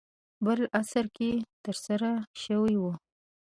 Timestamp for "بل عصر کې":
0.45-1.31